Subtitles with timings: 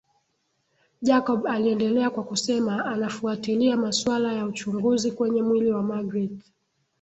[1.01, 6.41] Jacob aliendelea kwa kusema anafuatilia masuala ya uchunguzi kwenye mwili wa magreth